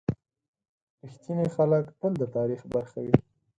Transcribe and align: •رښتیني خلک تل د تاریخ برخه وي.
•رښتیني 1.03 1.47
خلک 1.55 1.83
تل 1.99 2.13
د 2.21 2.23
تاریخ 2.35 2.61
برخه 2.73 2.97
وي. 3.05 3.15